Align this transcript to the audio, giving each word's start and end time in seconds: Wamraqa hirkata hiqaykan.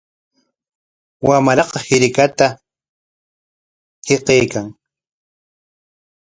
Wamraqa 1.27 1.79
hirkata 1.87 2.47
hiqaykan. 4.07 4.65